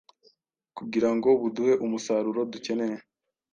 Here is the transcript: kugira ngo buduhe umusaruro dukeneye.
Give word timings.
kugira 0.77 1.09
ngo 1.15 1.29
buduhe 1.41 1.73
umusaruro 1.85 2.41
dukeneye. 2.51 2.97